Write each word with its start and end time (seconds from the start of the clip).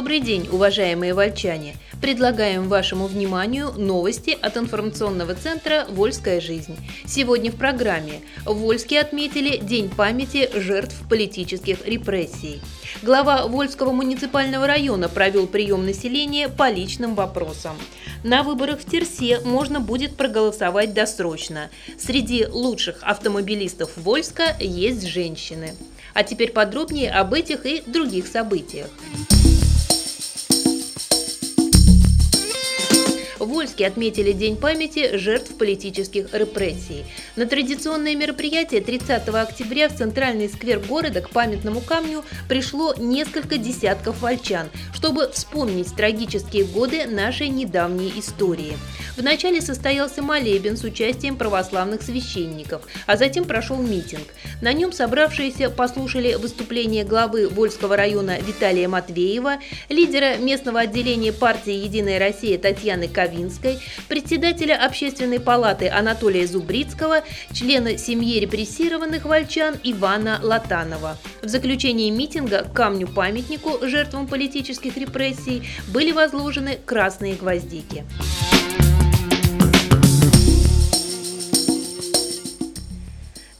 Добрый 0.00 0.20
день, 0.20 0.48
уважаемые 0.50 1.12
вольчане! 1.12 1.76
Предлагаем 2.00 2.70
вашему 2.70 3.06
вниманию 3.06 3.70
новости 3.72 4.30
от 4.40 4.56
информационного 4.56 5.34
центра 5.34 5.84
«Вольская 5.90 6.40
жизнь». 6.40 6.74
Сегодня 7.06 7.52
в 7.52 7.56
программе 7.56 8.22
в 8.46 8.54
Вольске 8.54 8.98
отметили 8.98 9.58
День 9.58 9.90
памяти 9.90 10.48
жертв 10.54 10.94
политических 11.10 11.86
репрессий. 11.86 12.62
Глава 13.02 13.46
Вольского 13.46 13.92
муниципального 13.92 14.66
района 14.66 15.10
провел 15.10 15.46
прием 15.46 15.84
населения 15.84 16.48
по 16.48 16.70
личным 16.70 17.14
вопросам. 17.14 17.76
На 18.24 18.42
выборах 18.42 18.80
в 18.80 18.90
Терсе 18.90 19.40
можно 19.40 19.80
будет 19.80 20.16
проголосовать 20.16 20.94
досрочно. 20.94 21.68
Среди 21.98 22.46
лучших 22.46 23.00
автомобилистов 23.02 23.90
Вольска 23.96 24.56
есть 24.58 25.06
женщины. 25.06 25.74
А 26.14 26.22
теперь 26.24 26.52
подробнее 26.52 27.12
об 27.12 27.34
этих 27.34 27.66
и 27.66 27.82
других 27.86 28.28
событиях. 28.28 28.88
В 33.40 33.46
Вольске 33.46 33.86
отметили 33.86 34.32
День 34.32 34.56
памяти 34.56 35.16
жертв 35.16 35.54
политических 35.54 36.34
репрессий. 36.34 37.06
На 37.36 37.46
традиционное 37.46 38.14
мероприятие 38.14 38.82
30 38.82 39.28
октября 39.30 39.88
в 39.88 39.96
центральный 39.96 40.46
сквер 40.50 40.78
города 40.78 41.22
к 41.22 41.30
памятному 41.30 41.80
камню 41.80 42.22
пришло 42.50 42.94
несколько 42.98 43.56
десятков 43.56 44.20
вольчан, 44.20 44.68
чтобы 44.92 45.30
вспомнить 45.32 45.96
трагические 45.96 46.64
годы 46.64 47.06
нашей 47.06 47.48
недавней 47.48 48.12
истории. 48.14 48.74
Вначале 49.16 49.60
состоялся 49.60 50.22
молебен 50.22 50.76
с 50.76 50.84
участием 50.84 51.36
православных 51.36 52.02
священников, 52.02 52.82
а 53.06 53.16
затем 53.16 53.44
прошел 53.44 53.76
митинг. 53.76 54.26
На 54.60 54.72
нем 54.72 54.92
собравшиеся 54.92 55.70
послушали 55.70 56.34
выступление 56.34 57.04
главы 57.04 57.48
Вольского 57.48 57.96
района 57.96 58.38
Виталия 58.38 58.88
Матвеева, 58.88 59.58
лидера 59.88 60.36
местного 60.36 60.80
отделения 60.80 61.32
партии 61.32 61.72
«Единая 61.72 62.18
Россия» 62.18 62.58
Татьяны 62.58 63.08
Ковинской, 63.30 63.78
председателя 64.08 64.84
Общественной 64.84 65.38
палаты 65.38 65.88
Анатолия 65.88 66.46
Зубрицкого, 66.46 67.22
члена 67.52 67.96
семьи 67.96 68.40
репрессированных 68.40 69.24
вольчан 69.24 69.76
Ивана 69.84 70.40
Латанова. 70.42 71.16
В 71.42 71.48
заключении 71.48 72.10
митинга 72.10 72.64
к 72.64 72.72
камню-памятнику 72.72 73.86
жертвам 73.86 74.26
политических 74.26 74.96
репрессий 74.96 75.62
были 75.92 76.10
возложены 76.10 76.78
красные 76.84 77.34
гвоздики. 77.34 78.04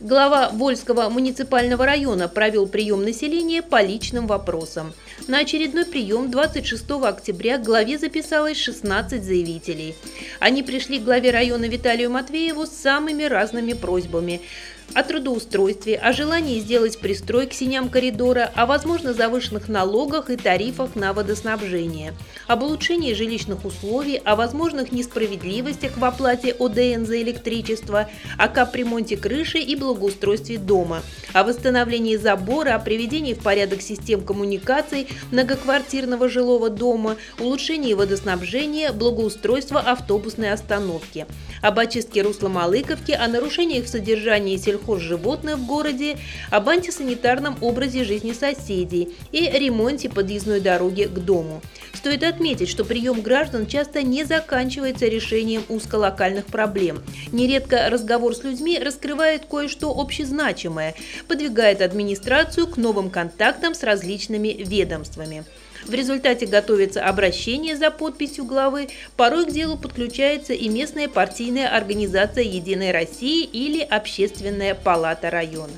Глава 0.01 0.51
Вольского 0.51 1.09
муниципального 1.09 1.87
района 1.87 2.27
провел 2.27 2.67
прием 2.67 3.05
населения 3.05 3.63
по 3.63 3.81
личным 3.81 4.27
вопросам. 4.27 4.93
На 5.29 5.39
очередной 5.39 5.85
прием 5.85 6.31
26 6.31 6.91
октября 6.91 7.59
к 7.59 7.63
главе 7.63 7.99
записалось 7.99 8.57
16 8.57 9.23
заявителей. 9.23 9.95
Они 10.39 10.63
пришли 10.63 10.99
к 10.99 11.05
главе 11.05 11.31
района 11.31 11.67
Виталию 11.67 12.11
Матвееву 12.11 12.67
с 12.67 12.71
самыми 12.71 13.25
разными 13.25 13.75
просьбами– 13.75 14.41
о 14.95 15.03
трудоустройстве, 15.05 15.97
о 15.97 16.13
желании 16.13 16.59
сделать 16.61 16.99
пристрой 16.99 17.47
к 17.47 17.53
синям 17.53 17.89
коридора, 17.89 18.51
о 18.55 18.67
возможно 18.67 19.13
завышенных 19.13 19.69
налогах 19.69 20.31
и 20.31 20.37
тарифах 20.37 20.97
на 20.97 21.13
водоснабжение, 21.13 22.15
об 22.49 22.63
улучшении 22.63 23.15
жилищных 23.15 23.65
условий, 23.65 24.21
о 24.25 24.35
возможных 24.35 24.91
несправедливостях 24.91 25.97
в 25.97 26.05
оплате 26.05 26.53
ОДН 26.59 27.05
за 27.05 27.23
электричество, 27.23 28.11
о 28.37 28.49
капремонте 28.49 29.17
крыши 29.17 29.59
и 29.59 29.77
благоустройстве 29.77 30.59
дома, 30.59 31.03
о 31.33 31.45
восстановлении 31.45 32.17
забора, 32.17 32.75
о 32.75 32.81
приведении 32.81 33.35
в 33.35 33.43
порядок 33.43 33.83
систем 33.83 34.23
коммуникаций 34.23 35.07
многоквартирного 35.31 36.29
жилого 36.29 36.69
дома, 36.69 37.17
улучшении 37.39 37.95
водоснабжения, 37.95 38.93
благоустройства 38.93 39.81
автобусной 39.81 40.53
остановки, 40.53 41.27
об 41.63 41.79
очистке 41.79 42.23
русла 42.23 42.49
Малыковки, 42.49 43.13
о 43.13 43.29
нарушениях 43.29 43.85
в 43.85 43.89
содержании 43.89 44.57
сельскохозяйственных 44.81 44.91
сельхозживотных 44.91 45.57
в 45.57 45.67
городе, 45.67 46.19
об 46.51 46.69
антисанитарном 46.69 47.57
образе 47.61 48.05
жизни 48.05 48.33
соседей 48.33 49.11
и 49.33 49.41
ремонте 49.51 50.09
подъездной 50.09 50.61
дороги 50.61 51.05
к 51.05 51.19
дому. 51.19 51.61
Стоит 51.95 52.23
отметить, 52.23 52.69
что 52.69 52.85
прием 52.85 53.21
граждан 53.21 53.67
часто 53.67 54.03
не 54.03 54.25
заканчивается 54.25 55.07
решением 55.07 55.63
узколокальных 55.69 56.47
проблем. 56.47 57.03
Нередко 57.33 57.89
разговор 57.91 58.35
с 58.35 58.43
людьми 58.43 58.79
раскрывает 58.79 59.45
кое-что 59.47 59.91
общезначимое, 59.91 60.95
подвигает 61.29 61.83
администрацию 61.83 62.67
к 62.67 62.77
новым 62.77 63.11
контактам 63.11 63.75
с 63.75 63.83
различными 63.83 64.49
ведомствами. 64.49 65.45
В 65.87 65.95
результате 65.95 66.47
готовится 66.47 67.05
обращение 67.05 67.77
за 67.77 67.91
подписью 67.91 68.45
главы, 68.45 68.89
порой 69.17 69.47
к 69.47 69.51
делу 69.51 69.77
подключается 69.77 70.53
и 70.53 70.69
местная 70.69 71.09
партийная 71.09 71.69
организация 71.75 72.45
«Единой 72.45 72.93
России» 72.93 73.45
или 73.45 73.81
Общественная 73.81 74.75
палата 74.75 75.31
района. 75.31 75.73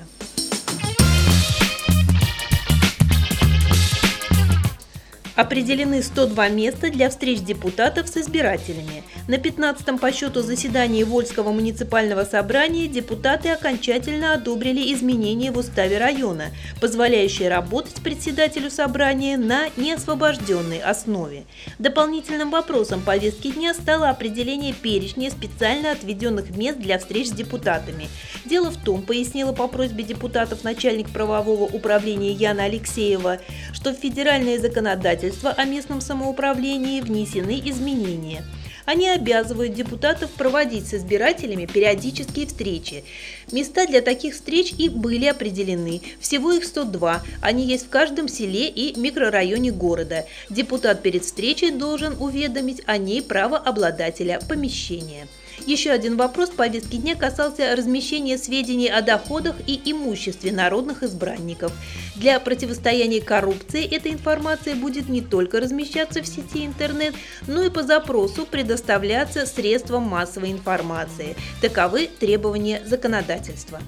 Определены 5.34 6.02
102 6.02 6.48
места 6.50 6.90
для 6.90 7.08
встреч 7.08 7.40
депутатов 7.40 8.06
с 8.08 8.18
избирателями. 8.18 9.02
На 9.28 9.36
15-м 9.36 9.98
по 9.98 10.10
счету 10.10 10.42
заседании 10.42 11.04
Вольского 11.04 11.52
муниципального 11.52 12.24
собрания 12.24 12.88
депутаты 12.88 13.50
окончательно 13.50 14.34
одобрили 14.34 14.92
изменения 14.92 15.52
в 15.52 15.58
уставе 15.58 15.98
района, 15.98 16.46
позволяющие 16.80 17.48
работать 17.48 18.02
председателю 18.02 18.68
собрания 18.68 19.36
на 19.36 19.68
неосвобожденной 19.76 20.80
основе. 20.80 21.44
Дополнительным 21.78 22.50
вопросом 22.50 23.00
повестки 23.00 23.52
дня 23.52 23.74
стало 23.74 24.10
определение 24.10 24.72
перечня 24.72 25.30
специально 25.30 25.92
отведенных 25.92 26.50
мест 26.56 26.78
для 26.78 26.98
встреч 26.98 27.28
с 27.28 27.32
депутатами. 27.32 28.08
Дело 28.44 28.70
в 28.70 28.76
том, 28.82 29.02
пояснила 29.02 29.52
по 29.52 29.68
просьбе 29.68 30.02
депутатов 30.02 30.64
начальник 30.64 31.10
правового 31.10 31.64
управления 31.64 32.32
Яна 32.32 32.64
Алексеева, 32.64 33.38
что 33.72 33.92
в 33.92 33.98
федеральное 33.98 34.58
законодательство 34.58 35.50
о 35.50 35.64
местном 35.64 36.00
самоуправлении 36.00 37.00
внесены 37.00 37.62
изменения. 37.64 38.42
Они 38.84 39.08
обязывают 39.08 39.74
депутатов 39.74 40.30
проводить 40.30 40.88
с 40.88 40.94
избирателями 40.94 41.66
периодические 41.66 42.46
встречи. 42.46 43.04
Места 43.52 43.86
для 43.86 44.00
таких 44.00 44.34
встреч 44.34 44.74
и 44.76 44.88
были 44.88 45.26
определены. 45.26 46.00
Всего 46.20 46.52
их 46.52 46.64
102. 46.64 47.22
Они 47.40 47.64
есть 47.64 47.86
в 47.86 47.90
каждом 47.90 48.28
селе 48.28 48.68
и 48.68 48.98
микрорайоне 48.98 49.70
города. 49.70 50.26
Депутат 50.50 51.02
перед 51.02 51.24
встречей 51.24 51.70
должен 51.70 52.16
уведомить 52.20 52.82
о 52.86 52.98
ней 52.98 53.22
правообладателя 53.22 54.40
помещения. 54.48 55.28
Еще 55.66 55.90
один 55.90 56.16
вопрос 56.16 56.50
повестки 56.50 56.96
дня 56.96 57.14
касался 57.14 57.74
размещения 57.76 58.38
сведений 58.38 58.88
о 58.88 59.02
доходах 59.02 59.56
и 59.66 59.80
имуществе 59.84 60.52
народных 60.52 61.02
избранников. 61.02 61.72
Для 62.16 62.40
противостояния 62.40 63.20
коррупции 63.20 63.84
эта 63.84 64.10
информация 64.10 64.74
будет 64.74 65.08
не 65.08 65.20
только 65.20 65.60
размещаться 65.60 66.22
в 66.22 66.26
сети 66.26 66.66
интернет, 66.66 67.14
но 67.46 67.62
и 67.62 67.70
по 67.70 67.82
запросу 67.82 68.46
предоставляться 68.46 69.46
средствам 69.46 70.04
массовой 70.04 70.52
информации. 70.52 71.36
Таковы 71.60 72.08
требования 72.18 72.82
законодательства. 72.86 73.80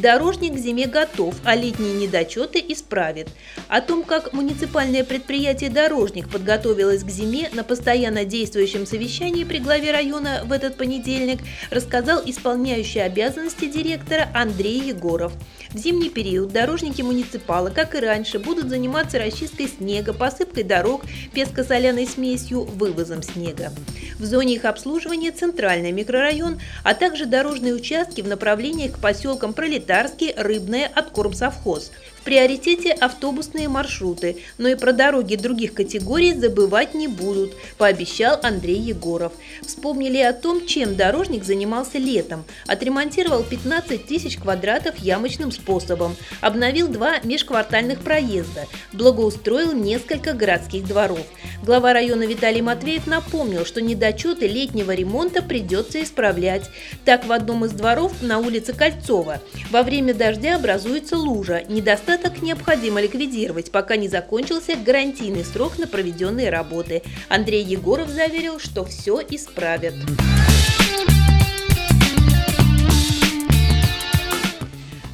Дорожник 0.00 0.54
к 0.54 0.58
зиме 0.58 0.86
готов, 0.86 1.34
а 1.42 1.56
летние 1.56 1.92
недочеты 1.94 2.64
исправит. 2.68 3.28
О 3.66 3.80
том, 3.80 4.04
как 4.04 4.32
муниципальное 4.32 5.02
предприятие 5.02 5.70
«Дорожник» 5.70 6.28
подготовилось 6.28 7.02
к 7.02 7.10
зиме 7.10 7.50
на 7.52 7.64
постоянно 7.64 8.24
действующем 8.24 8.86
совещании 8.86 9.42
при 9.42 9.58
главе 9.58 9.90
района 9.90 10.42
в 10.44 10.52
этот 10.52 10.76
понедельник, 10.76 11.40
рассказал 11.70 12.22
исполняющий 12.24 13.00
обязанности 13.00 13.64
директора 13.64 14.28
Андрей 14.34 14.80
Егоров. 14.80 15.32
В 15.70 15.78
зимний 15.78 16.10
период 16.10 16.52
дорожники 16.52 17.02
муниципала, 17.02 17.70
как 17.70 17.96
и 17.96 17.98
раньше, 17.98 18.38
будут 18.38 18.68
заниматься 18.68 19.18
расчисткой 19.18 19.68
снега, 19.68 20.12
посыпкой 20.12 20.62
дорог, 20.62 21.02
песко-соляной 21.34 22.06
смесью, 22.06 22.62
вывозом 22.62 23.22
снега. 23.22 23.72
В 24.18 24.24
зоне 24.24 24.54
их 24.54 24.64
обслуживания 24.64 25.32
центральный 25.32 25.92
микрорайон, 25.92 26.60
а 26.84 26.94
также 26.94 27.26
дорожные 27.26 27.74
участки 27.74 28.20
в 28.20 28.28
направлениях 28.28 28.92
к 28.92 28.98
поселкам 28.98 29.52
Пролетарский, 29.88 30.34
Рыбное, 30.36 30.86
Откормсовхоз. 30.94 31.90
В 32.17 32.17
приоритете 32.28 32.92
автобусные 32.92 33.70
маршруты, 33.70 34.36
но 34.58 34.68
и 34.68 34.74
про 34.74 34.92
дороги 34.92 35.34
других 35.34 35.72
категорий 35.72 36.34
забывать 36.34 36.92
не 36.92 37.08
будут, 37.08 37.54
пообещал 37.78 38.38
Андрей 38.42 38.76
Егоров. 38.76 39.32
Вспомнили 39.62 40.18
о 40.18 40.34
том, 40.34 40.66
чем 40.66 40.94
дорожник 40.94 41.42
занимался 41.42 41.96
летом. 41.96 42.44
Отремонтировал 42.66 43.44
15 43.44 44.04
тысяч 44.04 44.36
квадратов 44.36 44.98
ямочным 44.98 45.50
способом, 45.50 46.16
обновил 46.42 46.88
два 46.88 47.18
межквартальных 47.20 48.00
проезда, 48.00 48.66
благоустроил 48.92 49.72
несколько 49.72 50.34
городских 50.34 50.86
дворов. 50.86 51.24
Глава 51.62 51.94
района 51.94 52.24
Виталий 52.24 52.60
Матвеев 52.60 53.06
напомнил, 53.06 53.64
что 53.64 53.80
недочеты 53.80 54.46
летнего 54.48 54.94
ремонта 54.94 55.40
придется 55.40 56.02
исправлять. 56.02 56.68
Так, 57.06 57.24
в 57.24 57.32
одном 57.32 57.64
из 57.64 57.72
дворов 57.72 58.20
на 58.20 58.38
улице 58.38 58.74
Кольцова 58.74 59.40
Во 59.70 59.82
время 59.82 60.12
дождя 60.12 60.56
образуется 60.56 61.16
лужа. 61.16 61.62
Недостаток 62.18 62.42
необходимо 62.42 63.00
ликвидировать, 63.00 63.70
пока 63.70 63.94
не 63.94 64.08
закончился 64.08 64.74
гарантийный 64.74 65.44
срок 65.44 65.78
на 65.78 65.86
проведенные 65.86 66.50
работы. 66.50 67.02
Андрей 67.28 67.62
Егоров 67.62 68.08
заверил, 68.08 68.58
что 68.58 68.84
все 68.84 69.20
исправят. 69.30 69.94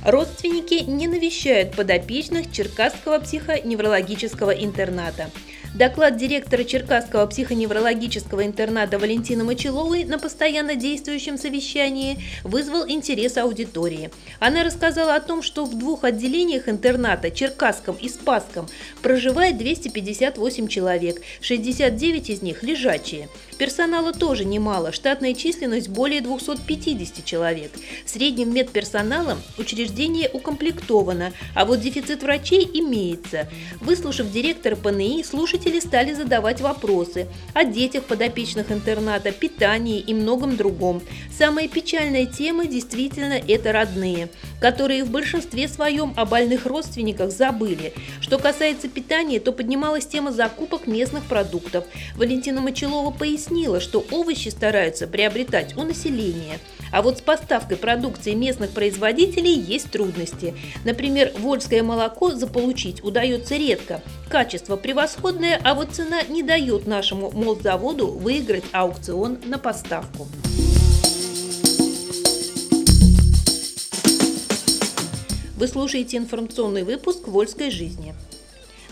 Родственники 0.02 0.82
не 0.84 1.06
навещают 1.06 1.76
подопечных 1.76 2.50
Черкасского 2.50 3.18
психоневрологического 3.18 4.52
интерната. 4.52 5.30
Доклад 5.74 6.16
директора 6.16 6.62
Черкасского 6.62 7.26
психоневрологического 7.26 8.46
интерната 8.46 8.96
Валентины 8.96 9.42
Мочеловой 9.42 10.04
на 10.04 10.20
постоянно 10.20 10.76
действующем 10.76 11.36
совещании 11.36 12.20
вызвал 12.44 12.88
интерес 12.88 13.36
аудитории. 13.36 14.12
Она 14.38 14.62
рассказала 14.62 15.16
о 15.16 15.20
том, 15.20 15.42
что 15.42 15.64
в 15.64 15.76
двух 15.76 16.04
отделениях 16.04 16.68
интерната, 16.68 17.32
Черкасском 17.32 17.96
и 18.00 18.08
Спасском, 18.08 18.68
проживает 19.02 19.58
258 19.58 20.68
человек, 20.68 21.20
69 21.40 22.30
из 22.30 22.40
них 22.42 22.62
лежачие. 22.62 23.28
Персонала 23.54 24.12
тоже 24.12 24.44
немало, 24.44 24.90
штатная 24.90 25.32
численность 25.32 25.88
более 25.88 26.20
250 26.20 27.24
человек. 27.24 27.70
Средним 28.04 28.52
медперсоналом 28.52 29.40
учреждение 29.58 30.28
укомплектовано, 30.32 31.32
а 31.54 31.64
вот 31.64 31.80
дефицит 31.80 32.22
врачей 32.22 32.68
имеется. 32.74 33.48
Выслушав 33.80 34.30
директора 34.32 34.74
ПНИ, 34.74 35.22
слушатели 35.22 35.78
стали 35.78 36.14
задавать 36.14 36.60
вопросы 36.60 37.28
о 37.54 37.64
детях 37.64 38.04
подопечных 38.04 38.72
интерната, 38.72 39.30
питании 39.30 40.00
и 40.00 40.12
многом 40.14 40.56
другом. 40.56 41.00
Самая 41.36 41.68
печальная 41.68 42.26
тема 42.26 42.66
действительно 42.66 43.34
это 43.34 43.70
родные, 43.70 44.30
которые 44.60 45.04
в 45.04 45.10
большинстве 45.10 45.68
своем 45.68 46.12
о 46.16 46.24
больных 46.24 46.66
родственниках 46.66 47.30
забыли. 47.30 47.92
Что 48.20 48.38
касается 48.38 48.88
питания, 48.88 49.38
то 49.38 49.52
поднималась 49.52 50.06
тема 50.06 50.32
закупок 50.32 50.88
местных 50.88 51.24
продуктов. 51.24 51.84
Валентина 52.16 52.60
Мочелова 52.60 53.10
пояснила, 53.10 53.43
объяснила, 53.44 53.80
что 53.80 54.04
овощи 54.10 54.48
стараются 54.48 55.06
приобретать 55.06 55.76
у 55.76 55.82
населения. 55.82 56.58
А 56.92 57.02
вот 57.02 57.18
с 57.18 57.20
поставкой 57.20 57.76
продукции 57.76 58.32
местных 58.32 58.70
производителей 58.70 59.54
есть 59.58 59.90
трудности. 59.90 60.54
Например, 60.84 61.32
вольское 61.38 61.82
молоко 61.82 62.30
заполучить 62.30 63.02
удается 63.02 63.56
редко. 63.56 64.00
Качество 64.30 64.76
превосходное, 64.76 65.60
а 65.62 65.74
вот 65.74 65.90
цена 65.92 66.22
не 66.28 66.42
дает 66.42 66.86
нашему 66.86 67.30
молзаводу 67.32 68.08
выиграть 68.08 68.64
аукцион 68.72 69.38
на 69.44 69.58
поставку. 69.58 70.26
Вы 75.56 75.68
слушаете 75.68 76.16
информационный 76.16 76.82
выпуск 76.82 77.28
«Вольской 77.28 77.70
жизни». 77.70 78.14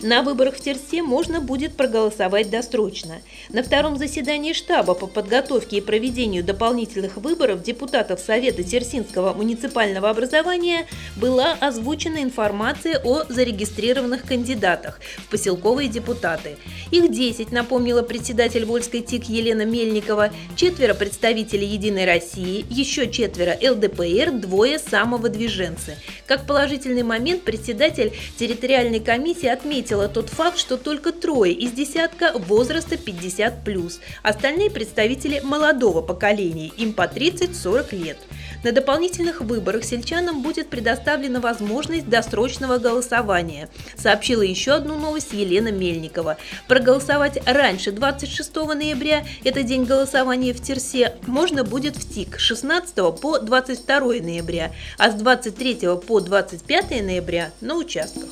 На 0.02 0.22
выборах 0.22 0.56
в 0.56 0.60
Терсе 0.60 1.00
можно 1.00 1.40
будет 1.40 1.76
проголосовать 1.76 2.50
досрочно. 2.50 3.22
На 3.50 3.62
втором 3.62 3.96
заседании 3.96 4.52
штаба 4.52 4.94
по 4.94 5.06
подготовке 5.06 5.76
и 5.76 5.80
проведению 5.80 6.42
дополнительных 6.42 7.18
выборов 7.18 7.62
депутатов 7.62 8.18
Совета 8.18 8.64
Терсинского 8.64 9.32
муниципального 9.32 10.10
образования 10.10 10.88
была 11.16 11.52
озвучена 11.52 12.20
информация 12.20 13.00
о 13.04 13.22
зарегистрированных 13.28 14.24
кандидатах 14.24 14.98
в 15.18 15.28
поселковые 15.28 15.88
депутаты. 15.88 16.56
Их 16.90 17.12
10, 17.12 17.52
напомнила 17.52 18.02
председатель 18.02 18.64
Вольской 18.64 19.02
ТИК 19.02 19.28
Елена 19.28 19.64
Мельникова, 19.64 20.30
четверо 20.56 20.94
представителей 20.94 21.68
«Единой 21.68 22.06
России», 22.06 22.66
еще 22.68 23.08
четверо 23.08 23.56
ЛДПР, 23.62 24.32
двое 24.32 24.80
самовыдвиженцы. 24.80 25.96
Как 26.26 26.44
положительный 26.44 27.04
момент 27.04 27.42
председатель 27.42 28.12
территориальной 28.36 29.00
комиссии 29.00 29.48
отметил, 29.48 29.91
отметила 29.92 30.08
тот 30.08 30.30
факт, 30.30 30.58
что 30.58 30.76
только 30.76 31.12
трое 31.12 31.52
из 31.52 31.72
десятка 31.72 32.32
возраста 32.34 32.94
50+, 32.94 34.00
остальные 34.22 34.70
представители 34.70 35.40
молодого 35.40 36.00
поколения, 36.00 36.68
им 36.78 36.92
по 36.92 37.02
30-40 37.02 37.96
лет. 37.96 38.16
На 38.64 38.72
дополнительных 38.72 39.40
выборах 39.40 39.84
сельчанам 39.84 40.42
будет 40.42 40.68
предоставлена 40.68 41.40
возможность 41.40 42.08
досрочного 42.08 42.78
голосования, 42.78 43.68
сообщила 43.96 44.42
еще 44.42 44.72
одну 44.72 44.98
новость 44.98 45.32
Елена 45.32 45.72
Мельникова. 45.72 46.38
Проголосовать 46.68 47.38
раньше 47.46 47.92
26 47.92 48.54
ноября, 48.54 49.24
это 49.44 49.62
день 49.62 49.84
голосования 49.84 50.54
в 50.54 50.62
Терсе, 50.62 51.16
можно 51.26 51.64
будет 51.64 51.96
в 51.96 52.14
ТИК 52.14 52.38
с 52.38 52.42
16 52.42 52.94
по 53.20 53.38
22 53.38 53.98
ноября, 54.00 54.72
а 54.96 55.10
с 55.10 55.14
23 55.14 55.98
по 56.06 56.20
25 56.20 57.02
ноября 57.02 57.50
на 57.60 57.76
участках. 57.76 58.28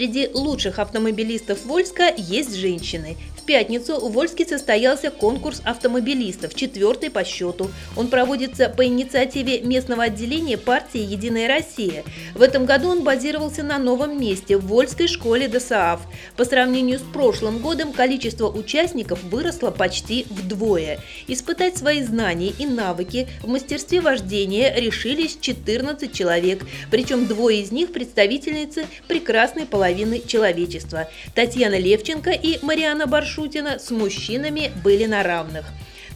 Среди 0.00 0.30
лучших 0.32 0.78
автомобилистов 0.78 1.66
Вольска 1.66 2.10
есть 2.16 2.54
женщины 2.54 3.18
пятницу 3.50 3.98
в 3.98 4.12
Вольске 4.12 4.46
состоялся 4.46 5.10
конкурс 5.10 5.60
автомобилистов, 5.64 6.54
четвертый 6.54 7.10
по 7.10 7.24
счету. 7.24 7.68
Он 7.96 8.06
проводится 8.06 8.68
по 8.68 8.86
инициативе 8.86 9.60
местного 9.62 10.04
отделения 10.04 10.56
партии 10.56 11.00
«Единая 11.00 11.48
Россия». 11.48 12.04
В 12.36 12.42
этом 12.42 12.64
году 12.64 12.90
он 12.90 13.02
базировался 13.02 13.64
на 13.64 13.78
новом 13.78 14.20
месте 14.20 14.56
в 14.56 14.68
Вольской 14.68 15.08
школе 15.08 15.48
ДСААФ. 15.48 16.00
По 16.36 16.44
сравнению 16.44 17.00
с 17.00 17.02
прошлым 17.02 17.58
годом 17.58 17.92
количество 17.92 18.46
участников 18.46 19.20
выросло 19.24 19.72
почти 19.72 20.26
вдвое. 20.30 21.00
Испытать 21.26 21.76
свои 21.76 22.04
знания 22.04 22.52
и 22.56 22.66
навыки 22.66 23.26
в 23.42 23.48
мастерстве 23.48 24.00
вождения 24.00 24.72
решились 24.76 25.36
14 25.40 26.12
человек, 26.12 26.64
причем 26.88 27.26
двое 27.26 27.62
из 27.62 27.72
них 27.72 27.90
представительницы 27.90 28.86
прекрасной 29.08 29.66
половины 29.66 29.89
человечества– 30.26 31.08
Татьяна 31.34 31.78
Левченко 31.78 32.30
и 32.30 32.58
Мариана 32.62 33.06
Баршу 33.06 33.40
Шутина 33.40 33.78
с 33.78 33.90
мужчинами 33.90 34.70
были 34.84 35.06
на 35.06 35.22
равных. 35.22 35.64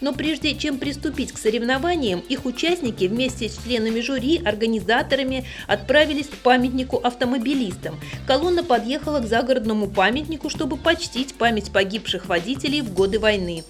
Но 0.03 0.13
прежде 0.13 0.55
чем 0.55 0.79
приступить 0.79 1.33
к 1.33 1.39
соревнованиям, 1.39 2.21
их 2.21 2.45
участники 2.45 3.05
вместе 3.05 3.49
с 3.49 3.57
членами 3.65 4.01
жюри, 4.01 4.43
организаторами 4.45 5.47
отправились 5.67 6.27
к 6.27 6.37
памятнику 6.37 6.99
автомобилистам. 6.99 7.99
Колонна 8.27 8.63
подъехала 8.63 9.21
к 9.21 9.27
загородному 9.27 9.89
памятнику, 9.89 10.51
чтобы 10.51 10.77
почтить 10.77 11.35
память 11.35 11.73
погибших 11.73 12.27
водителей 12.27 12.83
в 12.83 12.93
годы 12.93 13.19
войны. 13.19 13.65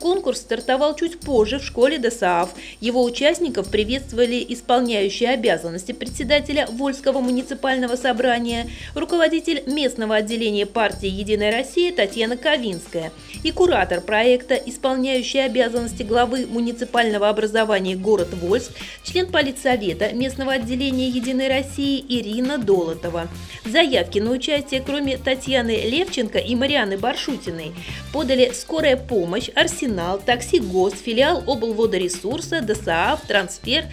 Конкурс 0.00 0.40
стартовал 0.40 0.94
чуть 0.94 1.18
позже 1.20 1.58
в 1.58 1.64
школе 1.64 1.98
ДСААФ. 1.98 2.50
Его 2.80 3.02
участников 3.02 3.70
приветствовали 3.70 4.44
исполняющие 4.46 5.30
обязанности 5.30 5.92
председателя 5.92 6.66
Вольского 6.70 7.20
муниципального 7.20 7.96
собрания, 7.96 8.68
руководитель 8.94 9.62
местного 9.66 10.16
отделения 10.16 10.66
партии 10.66 11.08
«Единая 11.08 11.50
Россия» 11.50 11.92
Татьяна 11.92 12.36
Ковинская 12.36 13.10
и 13.42 13.52
куратор 13.52 14.02
проекта, 14.02 14.54
исполняющий 14.54 15.38
обязанности 15.38 16.02
главы 16.02 16.46
муниципального 16.46 17.30
образования 17.30 17.96
город 17.96 18.28
Вольск, 18.34 18.72
член 19.02 19.26
политсовета 19.26 20.12
местного 20.12 20.52
отделения 20.52 21.08
«Единой 21.08 21.48
России» 21.48 22.04
Ирина 22.06 22.58
Долотова. 22.58 23.28
Заявки 23.64 24.18
на 24.18 24.30
участие, 24.32 24.82
кроме 24.84 25.16
Татьяны 25.16 25.86
Левченко 25.86 26.38
и 26.38 26.54
Марианы 26.54 26.98
Баршутиной, 26.98 27.72
подали 28.12 28.52
«Скорая 28.54 28.96
помощь», 28.96 29.48
«Арсенал 29.54 29.85
Арсенал, 29.86 30.18
Такси 30.18 30.58
ГОСТ, 30.58 30.96
филиал 30.96 31.44
облводоресурса, 31.46 32.60
ДСААФ, 32.60 33.24
Трансфер, 33.28 33.84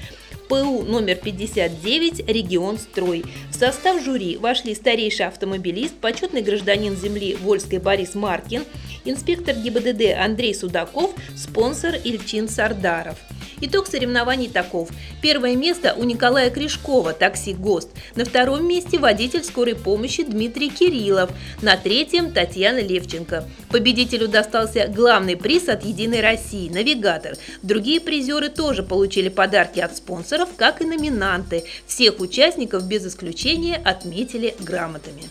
ПУ 0.49 0.81
номер 0.81 1.17
59, 1.17 2.27
регион 2.27 2.79
Строй. 2.79 3.23
В 3.51 3.53
состав 3.53 4.03
жюри 4.03 4.37
вошли 4.37 4.73
старейший 4.73 5.27
автомобилист, 5.27 5.93
почетный 6.01 6.41
гражданин 6.41 6.95
земли 6.95 7.37
Вольской 7.39 7.77
Борис 7.77 8.15
Маркин, 8.15 8.63
инспектор 9.05 9.55
ГИБДД 9.55 10.17
Андрей 10.17 10.55
Судаков, 10.55 11.13
спонсор 11.35 11.93
Ильчин 12.03 12.49
Сардаров. 12.49 13.19
Итог 13.65 13.87
соревнований 13.87 14.49
таков. 14.49 14.89
Первое 15.21 15.55
место 15.55 15.93
у 15.97 16.03
Николая 16.03 16.49
Кришкова, 16.49 17.13
такси 17.13 17.53
ГОСТ. 17.53 17.91
На 18.17 18.25
втором 18.25 18.67
месте 18.67 18.99
водитель 18.99 19.41
скорой 19.41 19.75
помощи 19.75 20.23
Дмитрий 20.23 20.69
Кириллов. 20.69 21.31
На 21.61 21.77
третьем 21.77 22.33
Татьяна 22.33 22.79
Левченко. 22.79 23.47
Победителю 23.69 24.27
достался 24.27 24.91
главный 24.93 25.37
приз 25.37 25.69
от 25.69 25.85
«Единой 25.85 26.19
России»– 26.19 26.67
навигатор. 26.73 27.37
Другие 27.61 28.01
призеры 28.01 28.49
тоже 28.49 28.83
получили 28.83 29.29
подарки 29.29 29.79
от 29.79 29.95
спонсоров, 29.95 30.49
как 30.57 30.81
и 30.81 30.85
номинанты. 30.85 31.63
Всех 31.87 32.19
участников 32.19 32.85
без 32.85 33.07
исключения 33.07 33.77
отметили 33.77 34.55
грамотами. 34.59 35.23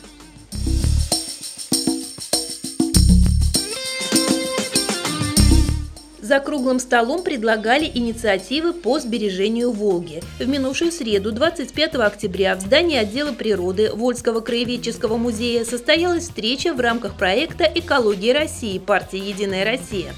За 6.23 6.39
круглым 6.39 6.79
столом 6.79 7.25
предлагали 7.25 7.91
инициативы 7.93 8.73
по 8.73 9.01
сбережению 9.01 9.73
Волги. 9.73 10.23
В 10.39 10.47
минувшую 10.47 10.93
среду, 10.93 11.33
25 11.33 11.97
октября, 11.97 12.55
в 12.55 12.61
здании 12.61 12.97
отдела 12.97 13.33
природы 13.33 13.91
Вольского 13.93 14.41
краеведческого 14.41 15.17
музея 15.17 15.65
состоялась 15.65 16.23
встреча 16.23 16.75
в 16.75 16.81
рамках 16.81 17.17
проекта 17.17 17.65
«Экология 17.65 18.35
России» 18.35 18.79
партии 18.79 19.19
«Единая 19.19 19.65
Россия». 19.65 20.15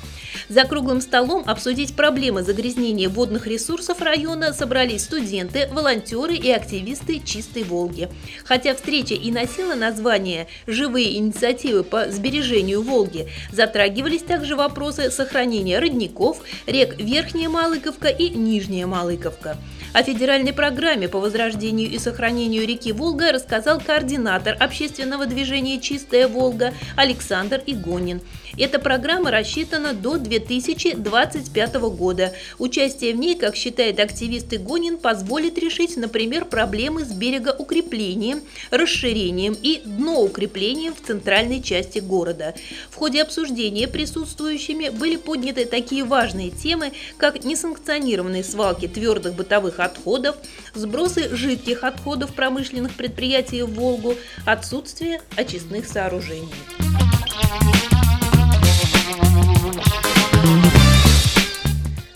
За 0.48 0.64
круглым 0.64 1.00
столом 1.00 1.44
обсудить 1.46 1.94
проблемы 1.94 2.42
загрязнения 2.42 3.08
водных 3.08 3.46
ресурсов 3.46 4.00
района 4.00 4.52
собрались 4.52 5.04
студенты, 5.04 5.68
волонтеры 5.72 6.34
и 6.34 6.50
активисты 6.50 7.20
«Чистой 7.24 7.64
Волги». 7.64 8.08
Хотя 8.44 8.74
встреча 8.74 9.14
и 9.14 9.30
носила 9.30 9.74
название 9.74 10.46
«Живые 10.66 11.16
инициативы 11.16 11.84
по 11.84 12.10
сбережению 12.10 12.82
Волги», 12.82 13.28
затрагивались 13.52 14.22
также 14.22 14.56
вопросы 14.56 15.10
сохранения 15.10 15.78
родников, 15.78 16.38
рек 16.66 16.98
Верхняя 16.98 17.48
Малыковка 17.48 18.08
и 18.08 18.30
Нижняя 18.30 18.86
Малыковка. 18.86 19.56
О 19.94 20.02
федеральной 20.02 20.52
программе 20.52 21.08
по 21.08 21.20
возрождению 21.20 21.88
и 21.88 22.00
сохранению 22.00 22.66
реки 22.66 22.90
Волга 22.90 23.30
рассказал 23.30 23.80
координатор 23.80 24.56
общественного 24.58 25.24
движения 25.24 25.80
«Чистая 25.80 26.26
Волга» 26.26 26.74
Александр 26.96 27.62
Игонин. 27.64 28.20
Эта 28.58 28.80
программа 28.80 29.30
рассчитана 29.30 29.92
до 29.92 30.18
2025 30.18 31.74
года. 31.74 32.32
Участие 32.58 33.14
в 33.14 33.18
ней, 33.18 33.36
как 33.36 33.54
считает 33.54 34.00
активист 34.00 34.52
Игонин, 34.52 34.98
позволит 34.98 35.58
решить, 35.58 35.96
например, 35.96 36.44
проблемы 36.44 37.04
с 37.04 37.12
берегоукреплением, 37.12 38.42
расширением 38.72 39.56
и 39.60 39.80
дноукреплением 39.84 40.94
в 40.94 41.06
центральной 41.06 41.62
части 41.62 42.00
города. 42.00 42.54
В 42.90 42.96
ходе 42.96 43.22
обсуждения 43.22 43.86
присутствующими 43.86 44.88
были 44.88 45.16
подняты 45.16 45.66
такие 45.66 46.02
важные 46.02 46.50
темы, 46.50 46.92
как 47.16 47.44
несанкционированные 47.44 48.42
свалки 48.42 48.88
твердых 48.88 49.34
бытовых 49.34 49.80
отходов, 49.84 50.36
сбросы 50.74 51.34
жидких 51.34 51.84
отходов 51.84 52.34
промышленных 52.34 52.94
предприятий 52.94 53.62
в 53.62 53.74
Волгу, 53.74 54.14
отсутствие 54.44 55.20
очистных 55.36 55.86
сооружений. 55.86 56.48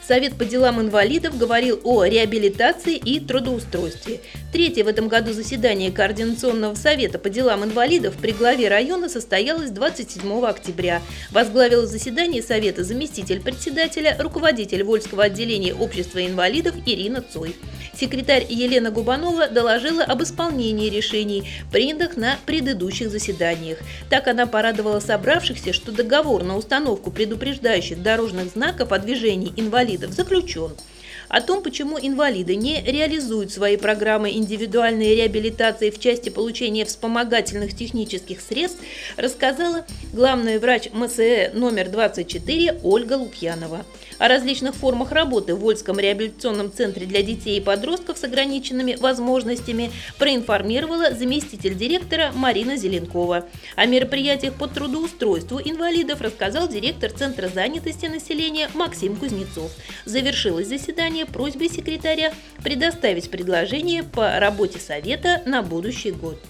Совет 0.08 0.38
по 0.38 0.46
делам 0.46 0.80
инвалидов 0.80 1.37
говорил 1.37 1.80
о 1.84 2.02
реабилитации 2.04 2.96
и 2.96 3.20
трудоустройстве. 3.20 4.22
Третье 4.50 4.82
в 4.82 4.88
этом 4.88 5.08
году 5.08 5.34
заседание 5.34 5.92
Координационного 5.92 6.74
совета 6.74 7.18
по 7.18 7.28
делам 7.28 7.64
инвалидов 7.64 8.14
при 8.18 8.32
главе 8.32 8.68
района 8.68 9.10
состоялось 9.10 9.70
27 9.70 10.42
октября. 10.46 11.02
Возглавила 11.30 11.86
заседание 11.86 12.42
совета 12.42 12.82
заместитель 12.82 13.42
председателя, 13.42 14.16
руководитель 14.18 14.84
Вольского 14.84 15.24
отделения 15.24 15.74
общества 15.74 16.26
инвалидов 16.26 16.74
Ирина 16.86 17.22
Цой. 17.22 17.56
Секретарь 17.94 18.46
Елена 18.48 18.90
Губанова 18.90 19.48
доложила 19.48 20.02
об 20.02 20.22
исполнении 20.22 20.88
решений, 20.88 21.46
принятых 21.70 22.16
на 22.16 22.38
предыдущих 22.46 23.10
заседаниях. 23.10 23.78
Так 24.08 24.28
она 24.28 24.46
порадовала 24.46 25.00
собравшихся, 25.00 25.74
что 25.74 25.92
договор 25.92 26.42
на 26.42 26.56
установку 26.56 27.10
предупреждающих 27.10 28.02
дорожных 28.02 28.52
знаков 28.52 28.92
о 28.92 28.98
движении 28.98 29.52
инвалидов 29.56 30.12
заключен. 30.12 30.70
О 31.28 31.42
том, 31.42 31.62
почему 31.62 31.99
инвалиды 32.00 32.56
не 32.56 32.80
реализуют 32.82 33.52
свои 33.52 33.76
программы 33.76 34.32
индивидуальной 34.32 35.14
реабилитации 35.14 35.90
в 35.90 36.00
части 36.00 36.30
получения 36.30 36.85
вспомогательных 36.85 37.76
технических 37.76 38.40
средств, 38.40 38.80
рассказала 39.16 39.85
главный 40.12 40.58
врач 40.58 40.88
МСЭ 40.92 41.50
номер 41.52 41.90
24 41.90 42.80
Ольга 42.82 43.14
Лукьянова. 43.14 43.85
О 44.18 44.26
различных 44.26 44.75
формах 44.75 45.12
работы 45.12 45.54
в 45.54 45.60
Вольском 45.60 45.98
реабилитационном 45.98 46.72
центре 46.72 47.06
для 47.06 47.22
детей 47.22 47.58
и 47.58 47.62
подростков 47.62 48.18
с 48.18 48.25
ограниченными 48.25 48.96
возможностями 48.96 49.92
проинформировала 50.18 51.14
заместитель 51.14 51.76
директора 51.76 52.32
Марина 52.34 52.76
Зеленкова. 52.76 53.46
О 53.76 53.87
мероприятиях 53.87 54.54
по 54.54 54.66
трудоустройству 54.66 55.60
инвалидов 55.60 56.20
рассказал 56.20 56.68
директор 56.68 57.12
Центра 57.12 57.48
занятости 57.48 58.06
населения 58.06 58.68
Максим 58.75 59.14
Кузнецов. 59.14 59.70
Завершилось 60.04 60.66
заседание 60.66 61.25
просьбой 61.25 61.68
секретаря 61.68 62.32
предоставить 62.64 63.30
предложение 63.30 64.02
по 64.02 64.38
работе 64.40 64.80
Совета 64.80 65.42
на 65.46 65.62
будущий 65.62 66.10
год. 66.10 66.40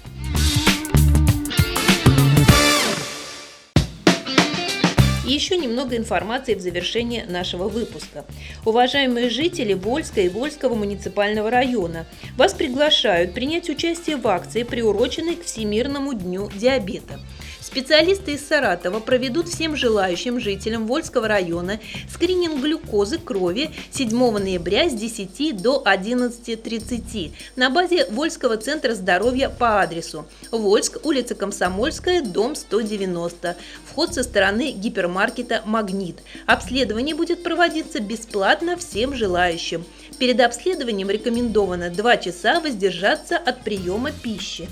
И 5.28 5.32
еще 5.32 5.58
немного 5.58 5.94
информации 5.94 6.54
в 6.54 6.60
завершение 6.60 7.26
нашего 7.26 7.68
выпуска. 7.68 8.24
Уважаемые 8.64 9.28
жители 9.28 9.74
Вольска 9.74 10.22
и 10.22 10.30
Вольского 10.30 10.74
муниципального 10.74 11.50
района, 11.50 12.06
вас 12.36 12.54
приглашают 12.54 13.34
принять 13.34 13.68
участие 13.68 14.16
в 14.16 14.26
акции, 14.26 14.62
приуроченной 14.62 15.36
к 15.36 15.44
Всемирному 15.44 16.14
дню 16.14 16.50
диабета– 16.56 17.20
Специалисты 17.70 18.32
из 18.32 18.48
Саратова 18.48 18.98
проведут 18.98 19.46
всем 19.46 19.76
желающим 19.76 20.40
жителям 20.40 20.86
Вольского 20.86 21.28
района 21.28 21.78
скрининг 22.10 22.62
глюкозы 22.62 23.18
крови 23.18 23.70
7 23.90 24.38
ноября 24.38 24.88
с 24.88 24.94
10 24.94 25.60
до 25.60 25.82
11.30 25.84 27.32
на 27.56 27.68
базе 27.68 28.06
Вольского 28.06 28.56
центра 28.56 28.94
здоровья 28.94 29.50
по 29.50 29.82
адресу 29.82 30.26
Вольск, 30.50 31.04
улица 31.04 31.34
Комсомольская, 31.34 32.22
дом 32.22 32.54
190. 32.54 33.56
Вход 33.84 34.14
со 34.14 34.22
стороны 34.22 34.70
гипермаркета 34.70 35.60
«Магнит». 35.66 36.20
Обследование 36.46 37.14
будет 37.14 37.42
проводиться 37.42 38.00
бесплатно 38.00 38.78
всем 38.78 39.14
желающим. 39.14 39.84
Перед 40.18 40.40
обследованием 40.40 41.10
рекомендовано 41.10 41.90
2 41.90 42.16
часа 42.16 42.60
воздержаться 42.60 43.36
от 43.36 43.62
приема 43.62 44.10
пищи. 44.10 44.68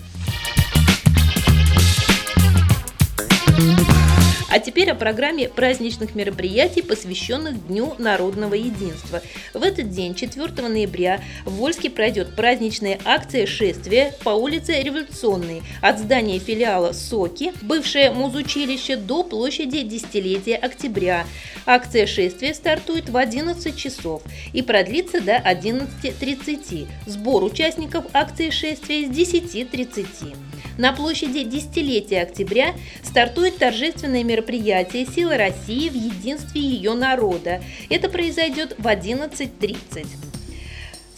Теперь 4.76 4.90
о 4.90 4.95
программе 4.95 5.49
праздничных 5.49 6.14
мероприятий, 6.14 6.83
посвященных 6.83 7.66
Дню 7.66 7.95
народного 7.97 8.52
единства. 8.52 9.23
В 9.54 9.62
этот 9.62 9.88
день, 9.88 10.14
4 10.14 10.68
ноября, 10.68 11.23
в 11.47 11.52
Вольске 11.52 11.88
пройдет 11.88 12.37
праздничная 12.37 12.99
акция 13.06 13.47
шествия 13.47 14.12
по 14.23 14.30
улице 14.30 14.83
Революционной 14.83 15.62
от 15.80 15.99
здания 15.99 16.38
филиала 16.38 16.92
СОКИ, 16.92 17.54
бывшее 17.62 18.11
музучилище, 18.11 18.97
до 18.97 19.23
площади 19.23 19.80
Десятилетия 19.80 20.56
Октября. 20.56 21.25
Акция 21.64 22.06
шествия 22.06 22.52
стартует 22.52 23.09
в 23.09 23.16
11 23.16 23.75
часов 23.75 24.23
и 24.52 24.61
продлится 24.61 25.23
до 25.23 25.37
11.30. 25.37 26.87
Сбор 27.06 27.45
участников 27.45 28.04
акции 28.12 28.50
шествия 28.50 29.06
с 29.06 29.09
10.30. 29.09 30.37
На 30.76 30.92
площади 30.92 31.45
Десятилетия 31.45 32.21
Октября 32.21 32.75
стартует 33.02 33.56
торжественное 33.56 34.23
мероприятие 34.23 34.66
«Сила 35.15 35.37
России 35.37 35.89
в 35.89 35.95
единстве 35.95 36.61
ее 36.61 36.95
народа». 36.95 37.63
Это 37.89 38.09
произойдет 38.09 38.75
в 38.79 38.87
11.30. 38.87 40.07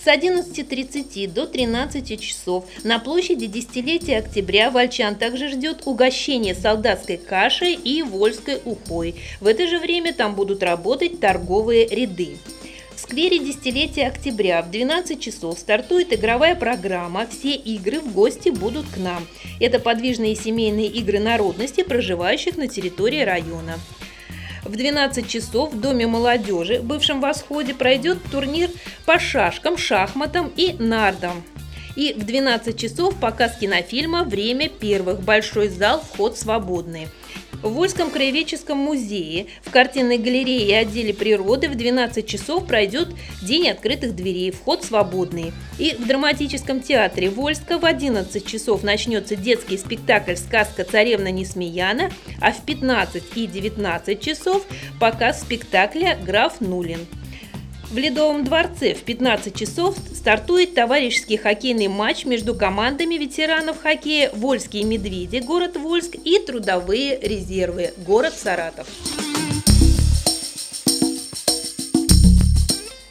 С 0.02 0.07
11.30 0.07 1.33
до 1.33 1.47
13 1.47 2.21
часов 2.21 2.64
на 2.85 2.99
площади 2.99 3.47
Десятилетия 3.47 4.19
Октября 4.19 4.71
Вольчан 4.71 5.17
также 5.17 5.49
ждет 5.49 5.83
угощение 5.87 6.55
солдатской 6.55 7.17
кашей 7.17 7.75
и 7.75 8.02
вольской 8.02 8.61
ухой. 8.64 9.17
В 9.40 9.47
это 9.47 9.67
же 9.67 9.78
время 9.78 10.14
там 10.14 10.35
будут 10.35 10.62
работать 10.62 11.19
торговые 11.19 11.87
ряды. 11.88 12.38
В 12.99 13.00
сквере 13.00 13.38
десятилетия 13.38 14.09
октября 14.09 14.61
в 14.61 14.73
12 14.73 15.21
часов 15.21 15.61
стартует 15.61 16.12
игровая 16.12 16.57
программа 16.57 17.28
«Все 17.28 17.55
игры 17.55 18.00
в 18.00 18.12
гости 18.12 18.49
будут 18.49 18.87
к 18.88 18.97
нам». 18.97 19.25
Это 19.61 19.78
подвижные 19.78 20.35
семейные 20.35 20.88
игры 20.88 21.21
народности, 21.21 21.85
проживающих 21.85 22.57
на 22.57 22.67
территории 22.67 23.21
района. 23.21 23.78
В 24.64 24.73
12 24.73 25.28
часов 25.28 25.73
в 25.73 25.81
Доме 25.81 26.09
молодежи, 26.09 26.81
бывшем 26.83 27.21
Восходе, 27.21 27.73
пройдет 27.73 28.19
турнир 28.33 28.69
по 29.07 29.21
шашкам, 29.21 29.78
шахматам 29.78 30.52
и 30.57 30.73
нардам. 30.73 31.45
И 31.95 32.14
в 32.14 32.26
12 32.26 32.76
часов 32.76 33.14
показ 33.14 33.59
кинофильма 33.61 34.25
«Время 34.25 34.69
первых». 34.69 35.21
Большой 35.21 35.69
зал, 35.69 36.00
вход 36.00 36.37
свободный. 36.37 37.07
В 37.62 37.70
Вольском 37.70 38.10
краеведческом 38.10 38.78
музее 38.78 39.46
в 39.62 39.70
картинной 39.70 40.18
галерее 40.18 40.68
и 40.68 40.72
отделе 40.72 41.12
природы 41.12 41.68
в 41.68 41.74
12 41.74 42.24
часов 42.24 42.66
пройдет 42.66 43.08
День 43.42 43.70
открытых 43.70 44.14
дверей, 44.14 44.52
вход 44.52 44.84
свободный. 44.84 45.52
И 45.78 45.96
в 45.98 46.06
драматическом 46.06 46.80
театре 46.80 47.30
Вольска 47.30 47.78
в 47.78 47.84
11 47.84 48.46
часов 48.46 48.84
начнется 48.84 49.34
детский 49.34 49.76
спектакль 49.76 50.36
«Сказка 50.36 50.84
царевна 50.84 51.32
Несмеяна», 51.32 52.12
а 52.40 52.52
в 52.52 52.64
15 52.64 53.24
и 53.34 53.46
19 53.46 54.20
часов 54.20 54.64
показ 55.00 55.40
спектакля 55.40 56.16
«Граф 56.24 56.60
Нулин». 56.60 57.00
В 57.90 57.97
Ледовом 57.97 58.45
дворце 58.45 58.92
в 58.92 59.02
15 59.02 59.57
часов 59.57 59.97
стартует 60.14 60.75
товарищеский 60.75 61.38
хоккейный 61.38 61.88
матч 61.88 62.26
между 62.26 62.54
командами 62.54 63.14
ветеранов 63.14 63.80
хоккея 63.80 64.30
«Вольские 64.35 64.85
медведи», 64.85 65.38
город 65.38 65.76
Вольск 65.76 66.14
и 66.23 66.38
«Трудовые 66.38 67.18
резервы», 67.18 67.95
город 67.97 68.35
Саратов. 68.35 68.87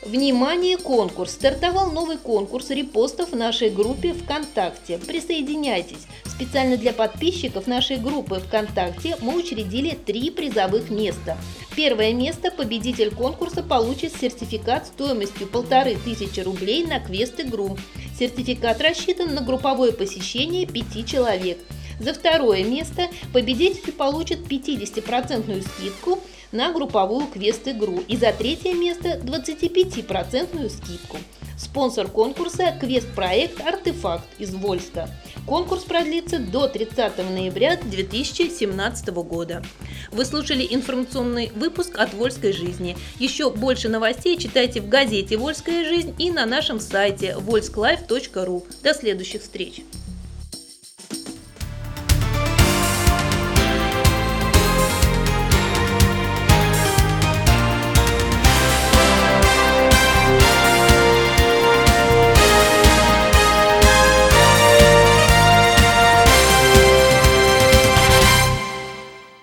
Внимание, 0.08 0.78
конкурс! 0.78 1.34
Стартовал 1.34 1.92
новый 1.92 2.16
конкурс 2.16 2.70
репостов 2.70 3.34
в 3.34 3.36
нашей 3.36 3.70
группе 3.70 4.14
ВКонтакте. 4.14 5.00
Присоединяйтесь. 5.00 6.08
Специально 6.24 6.78
для 6.78 6.94
подписчиков 6.94 7.68
нашей 7.68 7.98
группы 7.98 8.36
ВКонтакте 8.40 9.18
мы 9.20 9.36
учредили 9.36 9.98
три 10.06 10.32
призовых 10.32 10.90
места. 10.90 11.38
Первое 11.76 12.14
место 12.14 12.52
победитель 12.52 13.14
конкурса 13.14 13.64
получит 13.64 14.14
сертификат 14.16 14.88
стоимостью 14.88 15.46
полторы 15.46 15.98
тысячи 15.98 16.40
рублей 16.40 16.86
на 16.86 17.02
квест-игру. 17.02 17.78
Сертификат 18.18 18.80
рассчитан 18.80 19.36
на 19.36 19.42
групповое 19.42 19.92
посещение 19.92 20.66
пяти 20.66 21.06
человек. 21.06 21.58
За 22.00 22.14
второе 22.14 22.64
место 22.64 23.10
победитель 23.34 23.92
получит 23.92 24.40
50% 24.50 25.68
скидку 25.68 26.20
на 26.52 26.72
групповую 26.72 27.28
квест-игру 27.28 28.04
и 28.08 28.18
за 28.18 28.32
третье 28.32 28.74
место 28.74 29.20
25% 29.24 30.70
скидку. 30.70 31.18
Спонсор 31.58 32.08
конкурса– 32.08 32.78
квест-проект 32.80 33.62
«Артефакт» 33.66 34.28
из 34.38 34.54
Вольска. 34.54 35.10
Конкурс 35.48 35.84
продлится 35.84 36.38
до 36.38 36.68
30 36.68 37.18
ноября 37.18 37.78
2017 37.78 39.08
года. 39.10 39.64
Вы 40.12 40.26
слушали 40.26 40.68
информационный 40.70 41.52
выпуск 41.56 41.98
от 41.98 42.14
«Вольской 42.14 42.54
жизни». 42.54 42.96
Еще 43.18 43.50
больше 43.50 43.90
новостей 43.90 44.38
читайте 44.38 44.82
в 44.82 44.88
газете 44.88 45.36
«Вольская 45.38 45.84
жизнь» 45.84 46.14
и 46.20 46.30
на 46.30 46.46
нашем 46.46 46.80
сайте 46.80 47.36
volsklife.ru. 47.40 48.64
До 48.84 48.94
следующих 48.94 49.42
встреч! 49.42 49.82